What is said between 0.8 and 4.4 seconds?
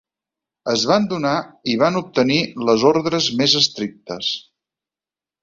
van donar i van obtenir les ordres més estrictes.